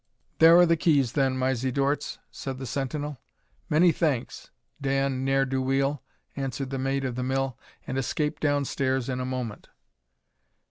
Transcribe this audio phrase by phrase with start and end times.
[0.39, 3.21] "There are the keys, then, Mysie Dorts," said the sentinel.
[3.69, 4.49] "Many thanks,
[4.81, 6.01] Dan Ne'er do weel,"
[6.35, 9.69] answered the Maid of the Mill, and escaped down stairs in a moment.